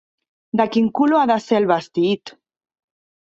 [0.61, 2.33] De quin color ha de ser el vestit?